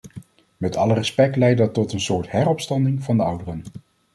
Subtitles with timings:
[0.57, 3.63] Met alle respect leidt dat tot een soort heropstanding van de ouderen.